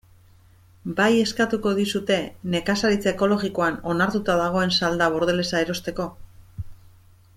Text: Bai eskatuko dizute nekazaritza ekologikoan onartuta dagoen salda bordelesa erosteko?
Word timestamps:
Bai 0.99 1.09
eskatuko 1.23 1.73
dizute 1.79 2.17
nekazaritza 2.55 3.11
ekologikoan 3.13 3.77
onartuta 3.93 4.39
dagoen 4.41 4.75
salda 4.81 5.11
bordelesa 5.17 5.61
erosteko? 5.67 6.09